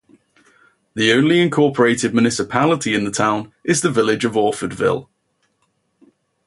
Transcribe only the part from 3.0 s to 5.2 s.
the town is the Village of Orfordville.